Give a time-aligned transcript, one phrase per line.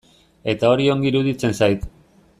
[0.53, 1.89] Eta hori ongi iruditzen zait.